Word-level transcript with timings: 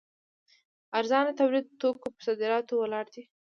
ارزانه 0.99 1.31
تولیدي 1.39 1.71
توکو 1.81 2.07
پر 2.13 2.21
صادراتو 2.25 2.73
ولاړ 2.81 3.05
دی. 3.13 3.21